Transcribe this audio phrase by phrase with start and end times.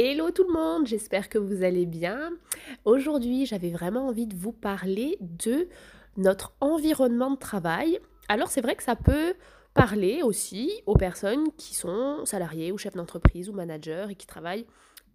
[0.00, 2.30] Hello tout le monde, j'espère que vous allez bien.
[2.84, 5.66] Aujourd'hui, j'avais vraiment envie de vous parler de
[6.16, 7.98] notre environnement de travail.
[8.28, 9.34] Alors c'est vrai que ça peut
[9.74, 14.66] parler aussi aux personnes qui sont salariées ou chefs d'entreprise ou managers et qui travaillent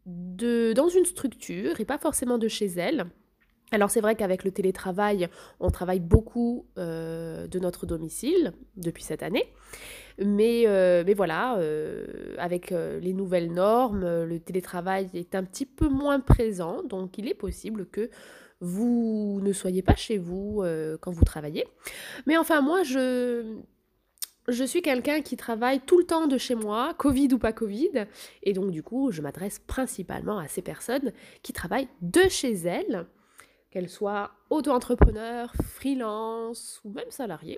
[0.06, 3.06] de, dans une structure et pas forcément de chez elles.
[3.74, 5.28] Alors c'est vrai qu'avec le télétravail,
[5.60, 9.52] on travaille beaucoup euh, de notre domicile depuis cette année.
[10.20, 16.20] Mais, euh, voilà, euh, avec les nouvelles normes, le télétravail est un petit peu moins
[16.20, 18.12] présent, donc il est possible que
[18.62, 20.64] vous ne soyez pas chez vous
[21.02, 21.66] quand vous travaillez.
[22.28, 23.58] Mais enfin, moi, je,
[24.48, 28.06] je suis quelqu'un qui travaille tout le temps de chez moi, Covid ou pas Covid,
[28.44, 31.12] et donc du coup, je m'adresse principalement à ces personnes
[31.42, 33.08] qui travaillent de chez elles,
[33.74, 37.58] qu'elles soient auto-entrepreneurs, freelance ou même salariés.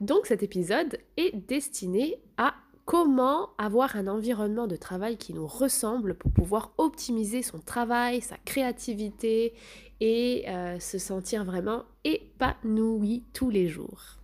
[0.00, 6.14] Donc cet épisode est destiné à comment avoir un environnement de travail qui nous ressemble
[6.14, 9.54] pour pouvoir optimiser son travail, sa créativité
[10.00, 14.19] et euh, se sentir vraiment épanoui tous les jours.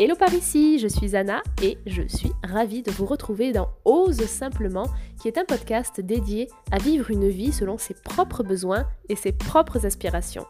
[0.00, 4.26] Hello par ici, je suis Anna et je suis ravie de vous retrouver dans Ose
[4.26, 4.88] Simplement,
[5.22, 9.30] qui est un podcast dédié à vivre une vie selon ses propres besoins et ses
[9.30, 10.46] propres aspirations.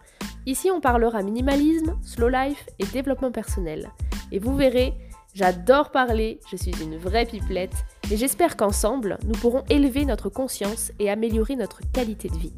[0.47, 3.92] Ici, on parlera minimalisme, slow life et développement personnel.
[4.33, 4.95] Et vous verrez,
[5.34, 10.91] j'adore parler, je suis une vraie pipelette, et j'espère qu'ensemble, nous pourrons élever notre conscience
[10.98, 12.55] et améliorer notre qualité de vie.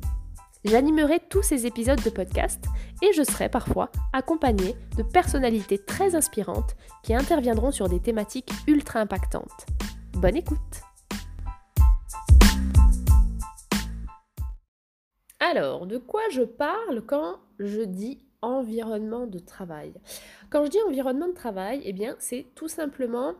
[0.68, 2.64] J'animerai tous ces épisodes de podcast
[3.00, 8.98] et je serai parfois accompagnée de personnalités très inspirantes qui interviendront sur des thématiques ultra
[8.98, 9.66] impactantes.
[10.14, 10.58] Bonne écoute
[15.38, 19.94] Alors, de quoi je parle quand je dis environnement de travail?
[20.50, 23.34] Quand je dis environnement de travail, eh bien, c'est tout simplement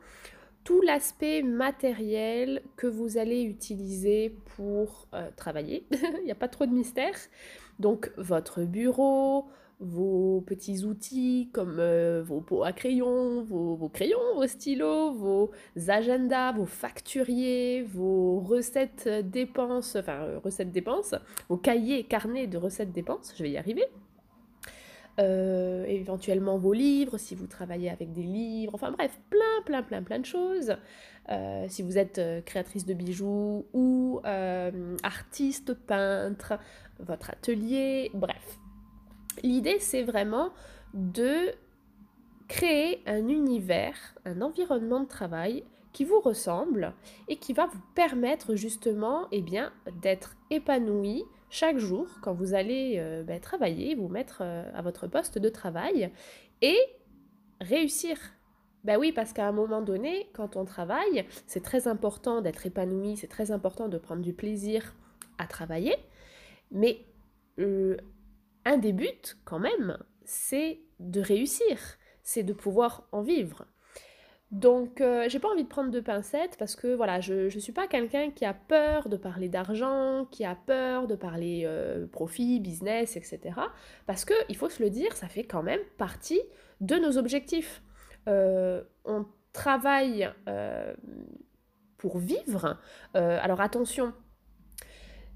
[0.67, 5.87] tout l'aspect matériel que vous allez utiliser pour euh, travailler.
[6.19, 7.15] Il n'y a pas trop de mystère.
[7.79, 9.47] Donc votre bureau,
[9.79, 15.53] vos petits outils comme euh, vos pots à crayons, vos, crayons, vos stylos, vos
[15.87, 21.15] agendas, vos facturiers, vos recettes dépenses, enfin euh, recettes dépenses,
[21.49, 23.85] vos cahiers, carnets de recettes dépenses, je vais y arriver.
[25.19, 30.03] Euh, éventuellement vos livres, si vous travaillez avec des livres, enfin bref, plein, plein, plein,
[30.03, 30.77] plein de choses.
[31.31, 34.21] Euh, si vous êtes euh, créatrice de bijoux ou
[35.03, 36.59] artiste, peintre,
[36.99, 38.59] votre atelier, bref.
[39.43, 40.51] L'idée, c'est vraiment
[40.93, 41.53] de
[42.49, 46.93] créer un univers, un environnement de travail qui vous ressemble
[47.29, 49.73] et qui va vous permettre justement eh bien,
[50.03, 55.07] d'être épanoui, chaque jour, quand vous allez euh, ben, travailler, vous mettre euh, à votre
[55.07, 56.11] poste de travail
[56.63, 56.79] et
[57.61, 58.19] réussir.
[58.85, 63.17] Ben oui, parce qu'à un moment donné, quand on travaille, c'est très important d'être épanoui,
[63.17, 64.95] c'est très important de prendre du plaisir
[65.39, 65.97] à travailler,
[66.71, 67.01] mais
[67.59, 71.79] un des buts, quand même, c'est de réussir,
[72.23, 73.67] c'est de pouvoir en vivre.
[74.53, 77.73] Donc, euh, j'ai pas envie de prendre de pincettes parce que voilà, je, je suis
[77.73, 82.61] pas quelqu'un qui a peur de parler d'argent, qui a peur de parler euh, profit,
[82.61, 83.41] business, etc.
[84.07, 86.41] Parce que, il faut se le dire, ça fait quand même partie
[86.81, 87.83] de nos objectifs.
[88.29, 90.31] Euh, on travaille
[91.97, 92.79] pour vivre.
[93.15, 94.13] alors, attention,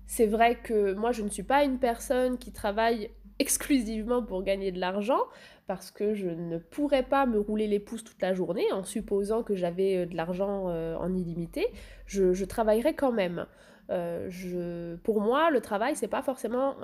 [0.06, 3.10] c'est vrai que moi, je ne suis pas une personne qui travaille
[3.40, 5.20] exclusivement pour gagner de l'argent
[5.66, 9.42] parce que je ne pourrais pas me rouler les pouces toute la journée en supposant
[9.42, 11.66] que j'avais euh, de l'argent euh, en illimité.
[12.06, 13.46] Je, travaillerais quand même.
[13.88, 16.74] Euh, je, pour moi, le travail, c'est pas forcément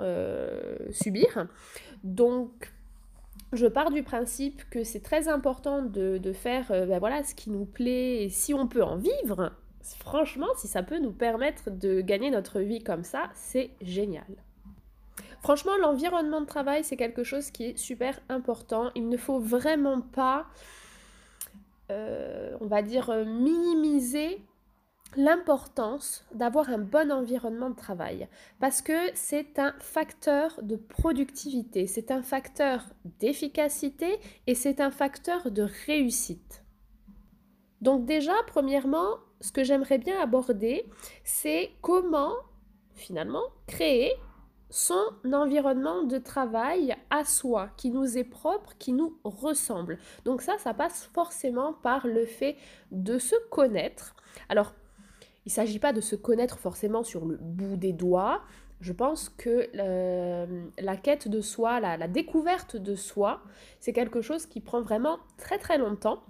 [0.91, 1.47] subir.
[2.03, 2.71] Donc,
[3.53, 7.65] je pars du principe que c'est très important de, faire ben voilà, ce qui nous
[7.65, 9.51] plaît et si on peut en vivre,
[9.99, 14.46] franchement, si ça peut nous permettre de gagner notre vie comme ça, c'est génial.
[15.41, 18.91] Franchement, l'environnement de travail, c'est quelque chose qui est super important.
[18.95, 20.47] Il ne faut vraiment pas,
[21.91, 24.41] euh, on va dire, euh, minimiser
[25.15, 28.27] l'importance d'avoir un bon environnement de travail
[28.59, 32.83] parce que c'est un facteur de productivité, c'est un facteur
[33.19, 36.63] d'efficacité et c'est un facteur de réussite.
[37.81, 40.85] Donc déjà, premièrement, ce que j'aimerais bien aborder,
[41.23, 42.33] c'est comment
[42.95, 44.11] finalement créer
[44.69, 49.97] son environnement de travail à soi, qui nous est propre, qui nous ressemble.
[50.25, 52.57] Donc ça, ça passe forcément par le fait
[52.91, 54.15] de se connaître.
[54.49, 54.73] Alors,
[55.45, 58.41] il ne s'agit pas de se connaître forcément sur le bout des doigts,
[58.81, 59.69] Je pense que
[60.77, 63.41] la quête de soi, la, découverte de soi,
[63.79, 66.21] c'est quelque chose qui prend vraiment très très longtemps.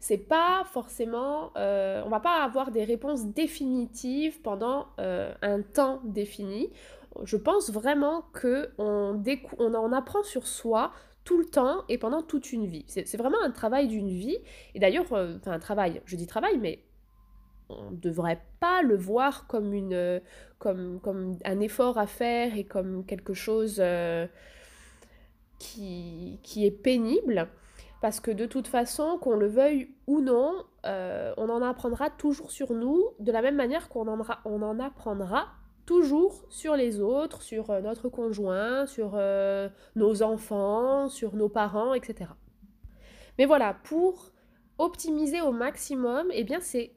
[0.00, 6.00] C'est pas forcément, euh, on va pas avoir des réponses définitives pendant euh, un temps
[6.04, 6.70] défini.
[7.24, 9.22] Je pense vraiment que on,
[9.58, 10.92] on en apprend sur soi
[11.24, 12.84] tout le temps et pendant toute une vie.
[12.86, 14.38] C'est vraiment un travail d'une vie.
[14.74, 16.84] Et d'ailleurs, euh, enfin un travail, je dis travail, mais
[17.68, 20.22] on ne devrait pas le voir comme, une,
[20.58, 24.26] comme, comme un effort à faire et comme quelque chose euh,
[25.58, 27.48] qui, qui est pénible.
[28.00, 30.52] Parce que de toute façon, qu'on le veuille ou non,
[30.84, 35.48] euh, on en apprendra toujours sur nous, de la même manière qu'on en, en apprendra
[35.86, 39.18] toujours sur les autres, sur euh, notre conjoint, sur
[39.94, 42.30] nos enfants, sur nos parents, etc.
[43.38, 44.32] Mais voilà, pour
[44.78, 46.92] optimiser au maximum, eh bien c'est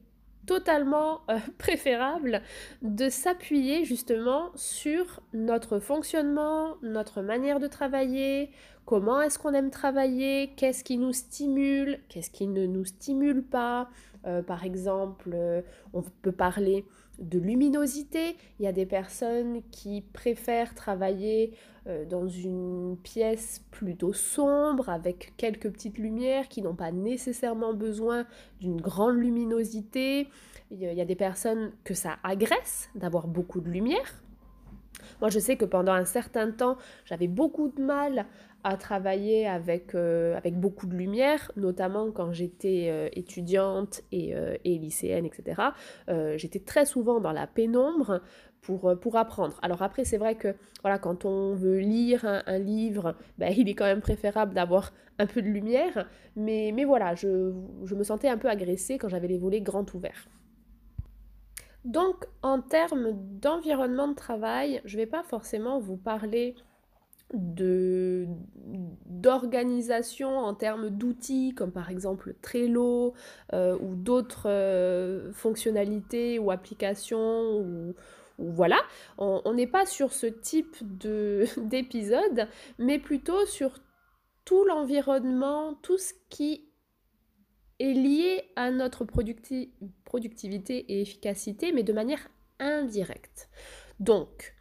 [0.46, 2.42] totalement euh, préférable
[2.82, 8.50] de s'appuyer justement sur notre fonctionnement, notre manière de travailler,
[8.86, 13.90] comment est-ce qu'on aime travailler, qu'est-ce qui nous stimule, qu'est-ce qui ne nous stimule pas.
[14.26, 15.62] Euh, par exemple, euh,
[15.94, 16.86] on peut parler
[17.20, 18.36] de luminosité.
[18.60, 21.54] Il y a des personnes qui préfèrent travailler
[22.10, 28.26] dans une pièce plutôt sombre avec quelques petites lumières qui n'ont pas nécessairement besoin
[28.60, 30.28] d'une grande luminosité.
[30.72, 34.22] Il y a des personnes que ça agresse d'avoir beaucoup de lumière.
[35.22, 38.26] Moi, je sais que pendant un certain temps, j'avais beaucoup de mal
[38.64, 44.56] à travailler avec, euh, avec beaucoup de lumière, notamment quand j'étais euh, étudiante et, euh,
[44.66, 45.62] et, lycéenne, etc.
[46.36, 48.22] j'étais très souvent dans la pénombre
[48.62, 49.58] pour, pour apprendre.
[49.62, 53.76] Alors après, c'est vrai que voilà, quand on veut lire un, livre, ben, il est
[53.76, 57.54] quand même préférable d'avoir un peu de lumière, mais, mais voilà, je,
[57.86, 60.28] je me sentais un peu agressée quand j'avais les volets grands ouverts.
[61.86, 66.56] Donc, en termes d'environnement de travail, je ne vais pas forcément vous parler
[69.06, 73.14] d'organisation en termes d'outils comme par exemple Trello
[73.54, 77.94] euh, ou d'autres euh, fonctionnalités ou applications ou,
[78.40, 78.78] voilà.
[79.18, 80.78] On n'est pas sur ce type
[81.58, 82.48] d'épisode
[82.78, 83.74] mais plutôt sur
[84.46, 86.69] tout l'environnement tout ce qui
[87.80, 89.72] est lié à notre productivité
[90.78, 92.28] et efficacité, mais de manière
[92.60, 93.50] indirecte.
[94.00, 94.54] Donc,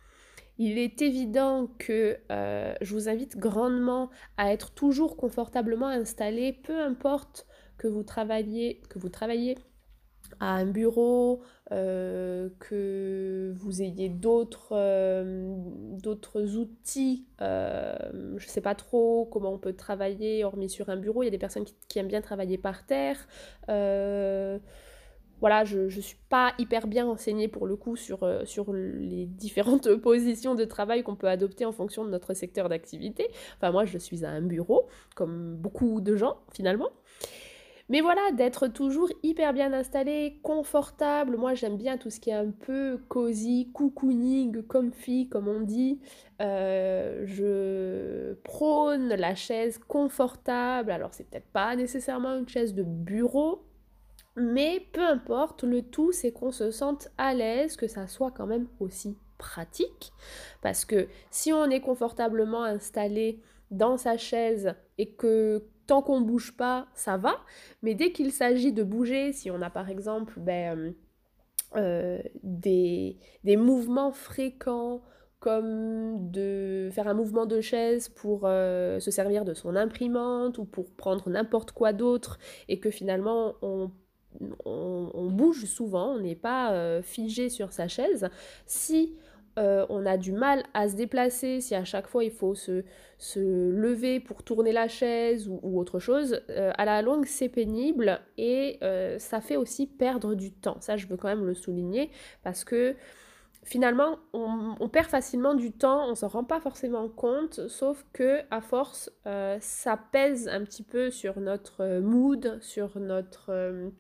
[0.59, 6.81] il est évident que euh, je vous invite grandement à être toujours confortablement installé, peu
[6.81, 9.57] importe que vous travailliez, que vous travaillez
[10.41, 15.55] à un bureau, euh, que vous ayez d'autres euh,
[16.57, 17.27] outils.
[17.43, 17.95] Euh,
[18.37, 21.23] je ne sais pas trop comment on peut travailler hormis sur un bureau.
[21.23, 23.29] Il y a des personnes qui, aiment bien travailler par terre.
[25.41, 29.95] voilà, je ne suis pas hyper bien renseignée pour le coup sur, sur les différentes
[30.03, 33.29] positions de travail qu'on peut adopter en fonction de notre secteur d'activité.
[33.59, 36.89] Enfin, moi, je suis à un bureau, comme beaucoup de gens finalement.
[37.89, 41.37] Mais voilà, d'être toujours hyper bien installé, confortable.
[41.39, 45.99] Moi, j'aime bien tout ce qui est un peu cosy, cocooning, comfy, comme on dit.
[46.43, 50.91] Euh, je prône la chaise confortable.
[50.91, 53.65] Alors, c'est peut-être pas nécessairement une chaise de bureau,
[54.37, 58.47] mais peu importe, le tout, c'est qu'on se sente à l'aise, que ça soit quand
[58.47, 60.13] même aussi pratique.
[60.61, 66.57] Parce que si on est confortablement installé dans sa chaise et que tant qu'on bouge
[66.57, 67.37] pas, ça va.
[67.83, 70.93] Mais dès qu'il s'agit de bouger, si on a par exemple ben, euh,
[71.77, 75.03] euh, des, mouvements fréquents,
[75.41, 80.65] comme de faire un mouvement de chaise pour euh, se servir de son imprimante ou
[80.65, 87.49] pour prendre n'importe quoi d'autre, et que finalement on bouge souvent, on n'est pas figé
[87.49, 88.29] sur sa chaise.
[88.67, 89.17] Si
[89.59, 92.85] euh, on a du mal à se déplacer, si à chaque fois il faut se,
[93.37, 98.79] lever pour tourner la chaise ou, autre chose, euh, à la longue c'est pénible et
[98.83, 100.81] euh, ça fait aussi perdre du temps.
[100.81, 102.11] Ça je veux quand même le souligner
[102.45, 102.95] parce que
[103.65, 108.61] finalement on, perd facilement du temps, on s'en rend pas forcément compte, sauf que à
[108.61, 109.11] force
[109.61, 113.91] ça pèse un petit peu sur notre mood, sur notre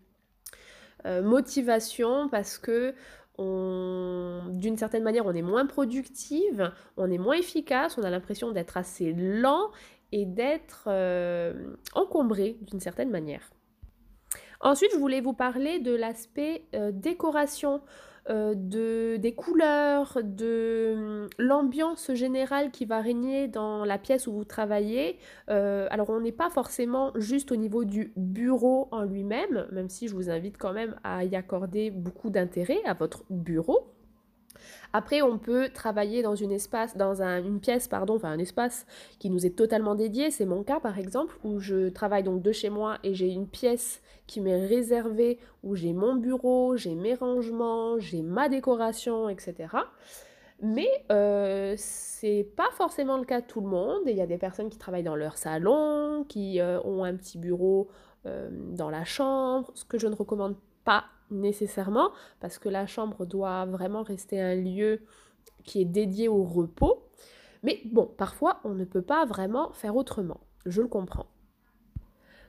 [1.04, 2.94] motivation parce que
[3.38, 8.76] d'une certaine manière, on est moins productive, on est moins efficace, on a l'impression d'être
[8.76, 9.70] assez lent
[10.12, 13.50] et d'être euh, encombré d'une certaine manière.
[14.60, 17.80] Ensuite, je voulais vous parler de l'aspect euh, décoration.
[18.30, 24.32] Euh, de, des couleurs, de hum, l'ambiance générale qui va régner dans la pièce où
[24.32, 25.16] vous travaillez.
[25.48, 30.08] Euh, alors on n'est pas forcément juste au niveau du bureau en lui-même, même si
[30.08, 33.97] je vous invite quand même à y accorder beaucoup d'intérêt à votre bureau.
[34.92, 38.86] Après, on peut travailler dans une une pièce, pardon, enfin un espace
[39.18, 40.30] qui nous est totalement dédié.
[40.30, 43.46] C'est mon cas par exemple, où je travaille donc de chez moi et j'ai une
[43.46, 49.68] pièce qui m'est réservée, où j'ai mon bureau, j'ai mes rangements, j'ai ma décoration, etc.
[50.60, 54.02] Mais euh, c'est pas forcément le cas de tout le monde.
[54.06, 57.38] il y a des personnes qui travaillent dans leur salon, qui euh, ont un petit
[57.38, 57.88] bureau
[58.26, 63.26] euh, dans la chambre, ce que je ne recommande pas nécessairement, parce que la chambre
[63.26, 65.00] doit vraiment rester un lieu
[65.64, 67.04] qui est dédié au repos.
[67.62, 70.40] Mais bon, parfois, on ne peut pas vraiment faire autrement.
[70.66, 71.26] Je le comprends.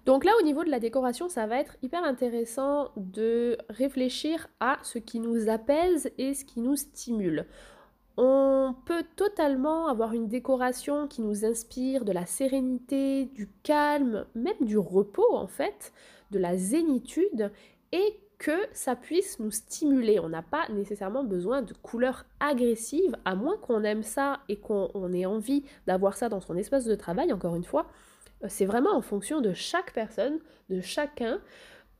[0.05, 4.77] Donc là, au niveau de la décoration, ça va être hyper intéressant de réfléchir à
[4.83, 7.45] ce qui nous apaise et ce qui nous stimule.
[8.17, 14.57] On peut totalement avoir une décoration qui nous inspire de la sérénité, du calme, même
[14.61, 15.93] du repos en fait,
[16.31, 17.51] de la zénitude,
[17.91, 20.19] et que ça puisse nous stimuler.
[20.19, 25.13] On n'a pas nécessairement besoin de couleurs agressives, à moins qu'on aime ça et qu'on
[25.13, 27.87] ait envie d'avoir ça dans son espace de travail, encore une fois.
[28.43, 31.39] Euh, c'est vraiment en fonction de chaque personne, de chacun,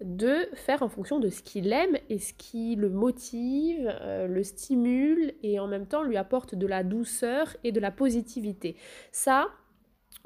[0.02, 4.44] de faire en fonction de ce qu'il aime et ce qui le motive, euh, le
[4.44, 8.78] stimule et en même temps lui apporte de la douceur et de la positivité.
[9.12, 9.50] Ça,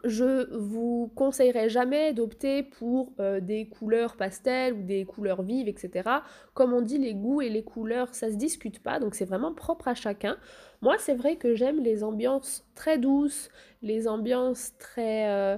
[0.04, 6.10] je vous conseillerais jamais d'opter pour euh, des couleurs pastel ou des couleurs vives, etc.
[6.54, 9.54] Comme on dit, les goûts et les couleurs, ça se discute pas, donc c'est vraiment
[9.54, 10.38] propre à chacun.
[10.82, 13.50] Moi, c'est vrai que j'aime les ambiances très douces,
[13.82, 15.58] les ambiances très euh,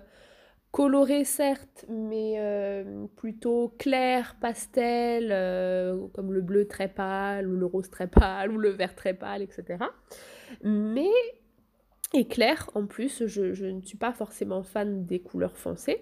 [0.72, 5.30] colorées certes, mais euh, plutôt claires, pastel,
[6.14, 9.42] comme le bleu très pâle, ou le rose très pâle, ou le vert très pâle,
[9.42, 9.80] etc.
[10.62, 11.10] Mais
[12.24, 13.26] clair en plus.
[13.28, 16.02] Je, ne suis pas forcément fan des couleurs foncées.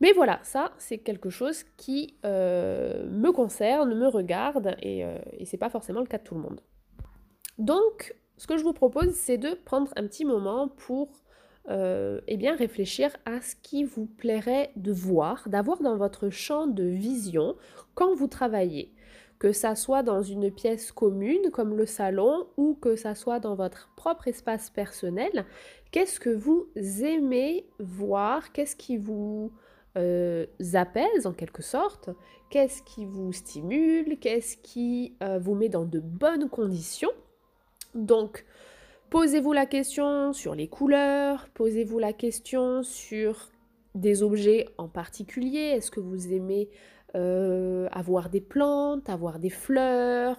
[0.00, 5.44] Mais voilà, ça c'est quelque chose qui euh, me concerne, me regarde et, euh, et
[5.44, 6.60] c'est pas forcément le cas de tout le monde.
[7.58, 11.24] Donc, ce que je vous propose, c'est de prendre un petit moment pour
[11.70, 16.66] euh, eh bien, réfléchir à ce qui vous plairait de voir, d'avoir dans votre champ
[16.66, 17.56] de vision
[17.94, 18.92] quand vous travaillez
[19.38, 23.54] que ça soit dans une pièce commune comme le salon ou que ça soit dans
[23.54, 25.44] votre propre espace personnel,
[25.90, 29.52] qu'est-ce que vous aimez voir, qu'est-ce qui vous
[29.96, 32.10] euh, apaise en quelque sorte,
[32.50, 37.12] qu'est-ce qui vous stimule, qu'est-ce qui euh, vous met dans de bonnes conditions?
[37.94, 38.44] Donc,
[39.10, 43.50] posez-vous la question sur les couleurs, posez-vous la question sur
[43.94, 45.72] des objets en particulier?
[45.76, 46.68] Est-ce que vous aimez
[47.14, 50.38] euh, avoir des plantes, avoir des fleurs?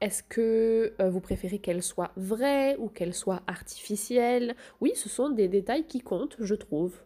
[0.00, 4.54] Est-ce que euh, vous préférez qu'elles soient vraies ou qu'elles soient artificielles?
[4.80, 7.00] Oui, ce sont des détails qui comptent, je trouve.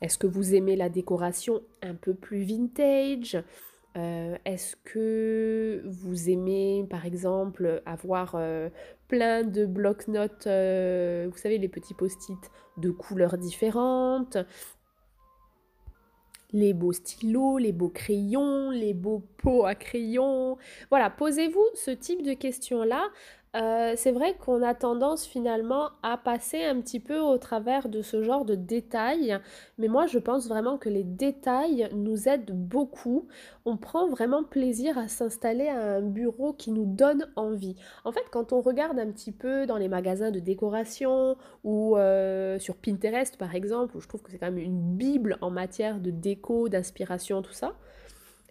[0.00, 3.42] Est-ce que vous aimez la décoration un peu plus vintage?
[3.96, 8.36] Euh, Est-ce que vous aimez, par exemple, avoir
[9.08, 12.38] plein de blocs-notes, vous savez, les petits post-it
[12.76, 14.38] de couleurs différentes
[16.54, 20.56] les beaux stylos, les beaux crayons, les beaux pots à crayons.
[20.88, 23.10] Voilà, posez-vous ce type de questions-là
[23.54, 28.02] euh, c'est vrai qu'on a tendance finalement à passer un petit peu au travers de
[28.02, 29.38] ce genre de détails,
[29.78, 33.28] mais moi je pense vraiment que les détails nous aident beaucoup.
[33.64, 37.76] On prend vraiment plaisir à s'installer à un bureau qui nous donne envie.
[38.04, 42.58] En fait, quand on regarde un petit peu dans les magasins de décoration ou euh,
[42.58, 46.00] sur Pinterest par exemple, où je trouve que c'est quand même une bible en matière
[46.00, 47.74] de déco, d'inspiration, tout ça,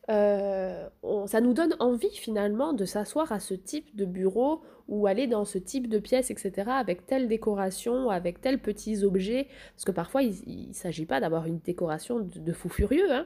[0.10, 0.90] euh,
[1.28, 5.46] ça nous donne envie finalement de s'asseoir à ce type de bureau ou aller dans
[5.46, 10.24] ce type de pièce, etc., avec telle décoration, avec tels petits objets, parce que parfois
[10.24, 13.26] il ne s'agit pas d'avoir une décoration de, fou furieux, hein,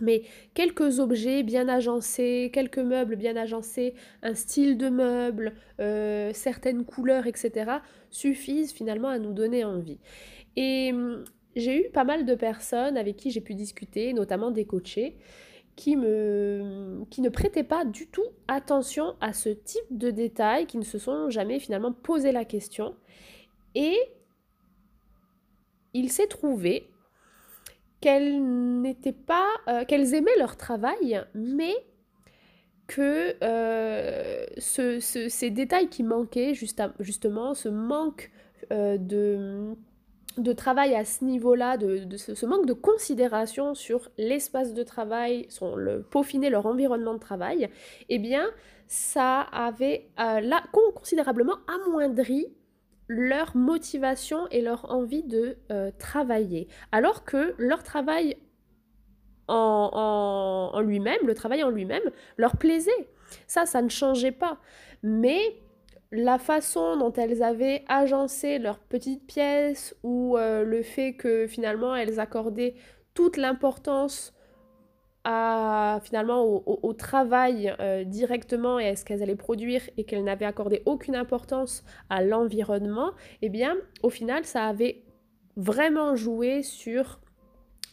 [0.00, 0.22] mais
[0.54, 7.26] quelques objets bien agencés, quelques meubles bien agencés, un style de meuble, euh, certaines couleurs,
[7.26, 7.70] etc.,
[8.10, 9.98] suffisent finalement à nous donner envie.
[10.56, 11.24] Et hum,
[11.54, 15.18] j'ai eu pas mal de personnes avec qui j'ai pu discuter, notamment des coachés,
[15.78, 20.76] qui, me, qui ne prêtaient pas du tout attention à ce type de détails, qui
[20.76, 22.96] ne se sont jamais finalement posé la question.
[23.76, 23.96] Et
[25.94, 26.90] il s'est trouvé
[28.00, 28.42] qu'elles
[28.82, 31.76] n'étaient pas, euh, qu'elles aimaient leur travail, mais
[32.88, 38.32] que euh, ce, ces détails qui manquaient, justement, ce manque
[38.72, 39.76] euh, de
[40.38, 45.76] de travail à ce niveau-là, de, ce, manque de considération sur l'espace de travail, son,
[45.76, 47.68] le, peaufiner leur environnement de travail,
[48.08, 48.46] eh bien,
[48.86, 50.50] ça avait euh,
[50.94, 52.46] considérablement amoindri
[53.08, 56.68] leur motivation et leur envie de euh, travailler.
[56.92, 58.36] Alors que leur travail
[59.48, 62.02] en, en lui-même, le travail en lui-même,
[62.36, 63.08] leur plaisait.
[63.46, 64.58] Ça, ça ne changeait pas.
[65.02, 65.40] Mais
[66.10, 71.94] la façon dont elles avaient agencé leurs petites pièces ou euh, le fait que finalement
[71.94, 72.74] elles accordaient
[73.14, 74.34] toute l'importance
[75.24, 80.46] à, finalement au, travail euh, directement et à ce qu'elles allaient produire et qu'elles n'avaient
[80.46, 83.12] accordé aucune importance à l'environnement,
[83.42, 85.02] eh bien au final ça avait
[85.56, 87.20] vraiment joué sur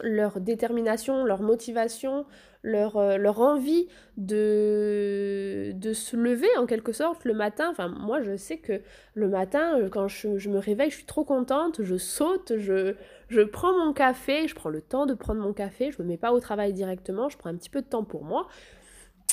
[0.02, 2.26] leur détermination, leur motivation,
[2.66, 7.70] leur, euh, leur envie de, de se lever en quelque sorte le matin.
[7.70, 8.82] Enfin, moi, je sais que
[9.14, 12.96] le matin, euh, quand je, me réveille, je suis trop contente, je saute, je,
[13.30, 16.18] je prends mon café, je prends le temps de prendre mon café, je me mets
[16.18, 18.48] pas au travail directement, je prends un petit peu de temps pour moi.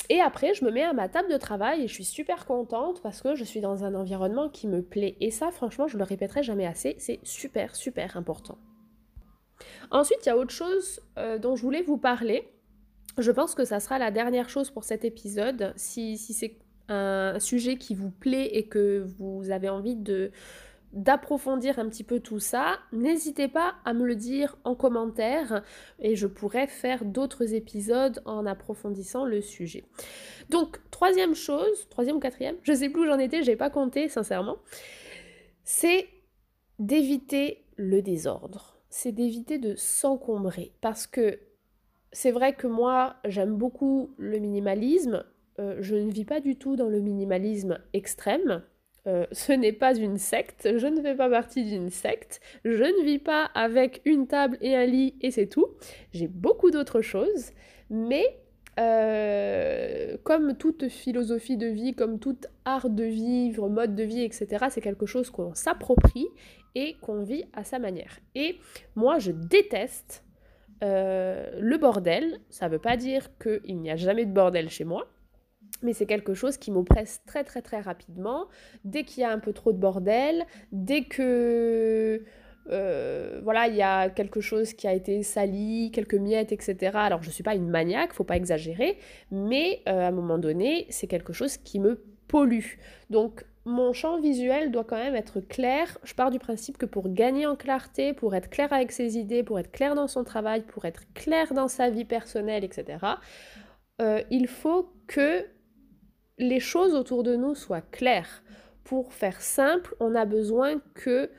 [0.09, 3.01] Et après, je me mets à ma table de travail et je suis super contente
[3.01, 5.15] parce que je suis dans un environnement qui me plaît.
[5.21, 8.57] Et ça, franchement, je le répéterai jamais assez, c'est super, super important.
[9.91, 12.47] Ensuite, il y a autre chose euh, dont je voulais vous parler.
[13.17, 15.73] Je pense que ça sera la dernière chose pour cet épisode.
[15.75, 16.57] Si, c'est
[16.89, 19.95] un sujet qui vous plaît et que vous avez envie
[20.93, 25.63] d'approfondir un petit peu tout ça, n'hésitez pas à me le dire en commentaire
[25.99, 29.85] et je pourrais faire d'autres épisodes en approfondissant le sujet.
[30.49, 34.09] Donc, troisième chose, troisième ou quatrième, je sais plus où j'en étais, j'ai pas compté
[34.09, 34.57] sincèrement,
[35.63, 36.07] c'est
[36.79, 40.71] d'éviter le désordre c'est d'éviter de s'encombrer.
[40.79, 41.39] Parce que
[42.13, 45.23] c'est vrai que moi, j'aime beaucoup le minimalisme.
[45.59, 48.63] Euh, je ne vis pas du tout dans le minimalisme extrême.
[49.05, 53.03] Euh, ce n'est pas une secte, je ne fais pas partie d'une secte, je ne
[53.03, 55.67] vis pas avec une table et un lit et c'est tout.
[56.13, 57.51] J'ai beaucoup d'autres choses,
[57.89, 58.23] mais
[58.79, 64.67] euh, comme toute philosophie de vie, comme tout art de vivre, mode de vie, etc.,
[64.69, 66.27] c'est quelque chose qu'on s'approprie
[66.73, 68.19] et qu'on vit à sa manière.
[68.35, 68.57] Et
[68.95, 70.23] moi, je déteste
[70.83, 72.39] euh, le bordel.
[72.49, 75.07] Ça ne veut pas dire qu'il n'y a jamais de bordel chez moi,
[75.81, 78.47] mais c'est quelque chose qui m'oppresse très très très rapidement.
[78.83, 82.23] Dès qu'il y a un peu trop de bordel, dès que...
[82.69, 86.91] Euh, voilà, il y a quelque chose qui a été sali, quelques miettes, etc.
[86.95, 88.97] Alors je ne suis pas une maniaque, faut pas exagérer,
[89.31, 92.77] mais euh, à un moment donné, c'est quelque chose qui me pollue.
[93.09, 95.97] Donc mon champ visuel doit quand même être clair.
[96.03, 99.43] Je pars du principe que pour gagner en clarté, pour être clair avec ses idées,
[99.43, 102.97] pour être clair dans son travail, pour être clair dans sa vie personnelle, etc.,
[104.01, 105.45] euh, il faut que
[106.39, 108.43] les choses autour de nous soient claires.
[108.83, 111.29] Pour faire simple, on a besoin que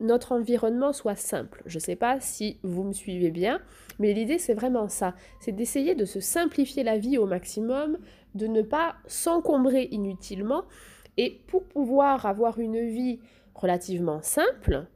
[0.00, 1.62] notre environnement soit simple.
[1.66, 3.60] Je ne sais pas si vous me suivez bien,
[4.00, 5.14] mais l'idée c'est vraiment ça.
[5.40, 7.98] C'est d'essayer de se simplifier la vie au maximum,
[8.34, 10.64] de ne pas s'encombrer inutilement
[11.16, 13.20] et pour pouvoir avoir une vie
[13.54, 14.86] relativement simple,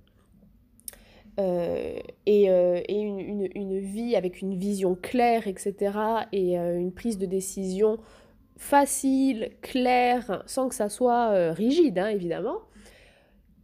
[1.39, 5.75] euh, et, euh, une, vie avec une vision claire, etc.,
[6.33, 7.99] et euh, une prise de décision
[8.57, 12.61] facile, claire, sans que ça soit rigide, hein, évidemment,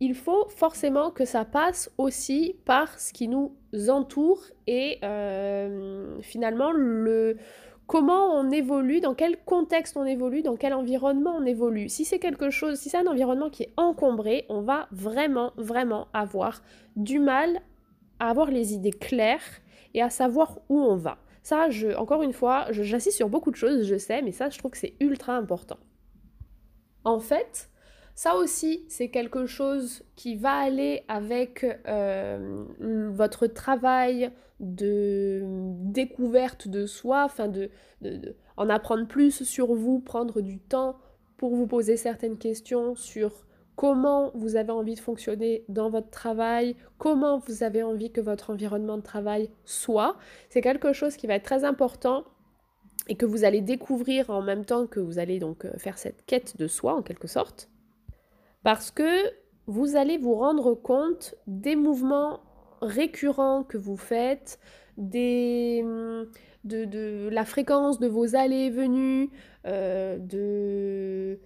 [0.01, 3.57] il faut forcément que ça passe aussi par ce qui nous
[3.89, 4.99] entoure et
[6.21, 7.39] finalement le,
[7.93, 11.91] comment on évolue, dans quel contexte on évolue, dans quel environnement on évolue.
[11.91, 16.09] Si c'est quelque chose, si c'est un environnement qui est encombré, on va vraiment, vraiment
[16.15, 16.63] avoir
[16.97, 17.61] du mal
[18.19, 19.45] à avoir les idées claires
[19.93, 21.19] et à savoir où on va.
[21.43, 24.59] Ça, je, encore une fois, j'insiste sur beaucoup de choses, je sais, mais ça, je
[24.59, 25.79] trouve que c'est ultra important.
[27.05, 27.69] En fait,
[28.15, 32.65] ça aussi, c'est quelque chose qui va aller avec euh,
[33.11, 37.71] votre travail de découverte de soi, enfin de,
[38.57, 40.97] en apprendre plus sur vous, prendre du temps
[41.37, 46.77] pour vous poser certaines questions sur comment vous avez envie de fonctionner dans votre travail,
[46.99, 50.17] comment vous avez envie que votre environnement de travail soit.
[50.51, 52.25] C'est quelque chose qui va être très important
[53.09, 56.25] et que vous allez découvrir en même temps que vous allez donc euh, faire cette
[56.27, 57.72] quête de soi en quelque sorte.
[58.63, 59.33] Parce que
[59.67, 62.41] vous allez vous rendre compte des mouvements
[62.81, 64.59] récurrents que vous faites,
[64.97, 65.85] des,
[66.65, 69.31] de, la fréquence de vos allées et venues,
[69.67, 71.41] euh, de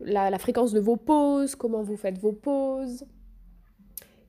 [0.00, 3.04] la, fréquence de vos pauses, comment vous faites vos pauses,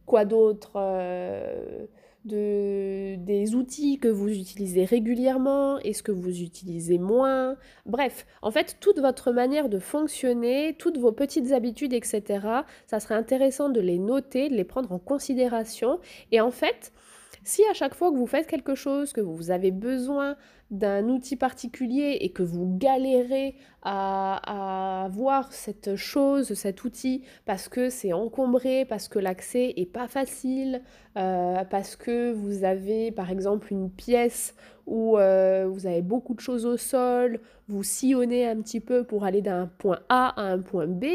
[0.06, 1.86] quoi d'autre euh,
[2.26, 8.78] de, des outils que vous utilisez régulièrement, est-ce que vous utilisez moins, bref, en fait,
[8.80, 12.24] toute votre manière de fonctionner, toutes vos petites habitudes, etc.,
[12.88, 16.00] ça serait intéressant de les noter, de les prendre en considération,
[16.32, 16.92] et en fait,
[17.46, 20.36] Si à chaque fois que vous faites quelque chose, que vous avez besoin
[20.72, 23.54] d'un outil particulier et que vous galérez
[23.84, 29.86] à, à voir cette chose, cet outil, parce que c'est encombré, parce que l'accès est
[29.86, 30.82] pas facile,
[31.18, 34.56] euh, parce que vous avez par exemple une pièce
[34.88, 39.24] où euh, vous avez beaucoup de choses au sol, vous sillonnez un petit peu pour
[39.24, 41.06] aller d'un point A à un point B.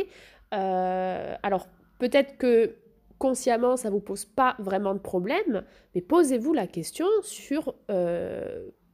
[0.54, 1.66] Euh, alors
[1.98, 2.76] peut-être que
[3.20, 5.62] consciemment ça vous pose pas vraiment de problème,
[5.94, 7.76] mais posez-vous la question sur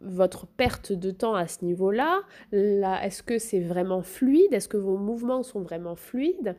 [0.01, 2.21] votre perte de temps à ce niveau-là.
[2.53, 4.53] Là, Est-ce que c'est vraiment fluide?
[4.53, 6.57] Est-ce que vos mouvements sont vraiment fluides?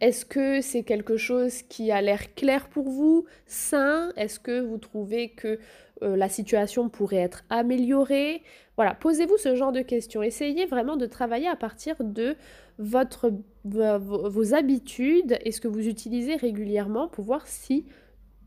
[0.00, 4.12] Est-ce que c'est quelque chose qui a l'air clair pour vous, sain?
[4.16, 5.58] Est-ce que vous trouvez que
[6.04, 8.42] euh, la situation pourrait être améliorée
[8.76, 10.22] Voilà, posez-vous ce genre de questions.
[10.22, 12.36] Essayez vraiment de travailler à partir de
[12.78, 17.86] vos habitudes et ce que vous utilisez régulièrement pour voir si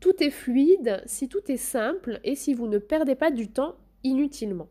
[0.00, 3.74] tout est fluide, si tout est simple et si vous ne perdez pas du temps
[4.04, 4.68] inutilement.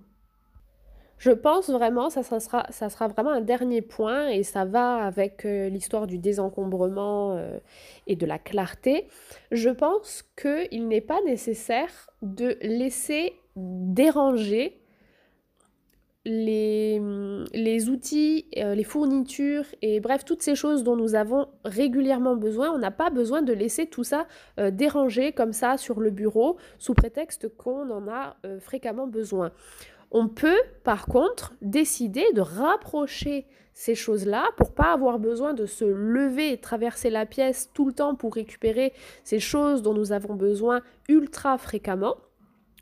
[1.18, 5.46] Je pense vraiment, ça, sera, ça sera vraiment un dernier point et ça va avec
[5.46, 7.58] euh, l'histoire du désencombrement euh,
[8.06, 9.08] et de la clarté.
[9.52, 14.80] Je pense qu'il n'est pas nécessaire de laisser déranger
[16.24, 17.02] les,
[17.54, 22.70] les outils, euh, les fournitures et bref, toutes ces choses dont nous avons régulièrement besoin.
[22.70, 24.28] On n'a pas besoin de laisser tout ça
[24.72, 29.52] déranger comme ça sur le bureau sous prétexte qu'on en a fréquemment besoin.
[30.12, 35.86] On peut, par contre, décider de rapprocher ces choses-là pour pas avoir besoin de se
[35.86, 38.92] lever et traverser la pièce tout le temps pour récupérer
[39.24, 42.16] ces choses dont nous avons besoin ultra fréquemment.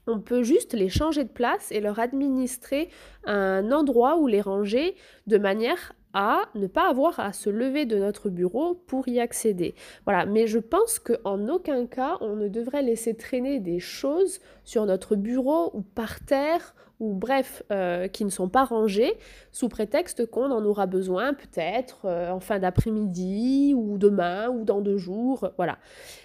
[0.08, 2.90] On peut juste les changer de place et leur administrer
[3.26, 4.96] un endroit où les ranger
[5.28, 9.76] de manière à ne pas avoir à se lever de notre bureau pour y accéder.
[10.06, 14.86] Voilà, mais je pense qu'en aucun cas on ne devrait laisser traîner des choses sur
[14.86, 16.74] notre bureau ou par terre
[17.14, 19.14] bref, euh, qui ne sont pas rangés,
[19.52, 24.82] sous prétexte qu'on en aura besoin peut-être euh, en fin d'après-midi, ou demain, ou dans
[24.82, 25.78] deux jours, voilà.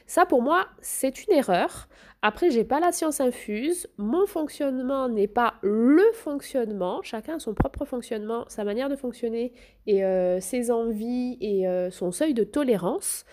[0.07, 1.89] Ça pour moi, c'est une erreur.
[2.23, 7.55] Après, j'ai pas la science infuse, mon fonctionnement n'est pas le fonctionnement, chacun a son
[7.55, 9.53] propre fonctionnement, sa manière de fonctionner
[9.87, 13.25] et euh, ses envies et son seuil de tolérance.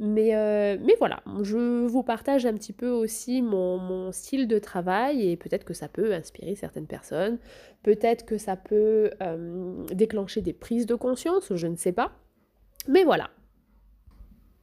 [0.00, 4.58] Mais, euh, mais voilà, je vous partage un petit peu aussi mon, mon style de
[4.58, 7.38] travail et peut-être que ça peut inspirer certaines personnes,
[7.84, 12.12] peut-être que ça peut euh, déclencher des prises de conscience, je ne sais pas.
[12.88, 13.30] Mais voilà.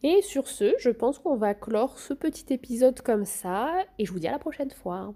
[0.04, 4.12] Et sur ce, je pense qu'on va clore ce petit épisode comme ça et je
[4.12, 5.14] vous dis à la prochaine fois.